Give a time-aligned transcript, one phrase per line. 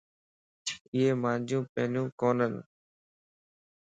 [0.95, 2.53] ايي مانجيون پينيون ڪونين